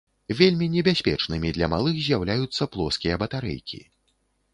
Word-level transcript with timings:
Вельмі 0.37 0.67
небяспечнымі 0.75 1.51
для 1.57 1.67
малых 1.73 1.99
з'яўляюцца 2.05 2.67
плоскія 2.77 3.19
батарэйкі. 3.25 3.81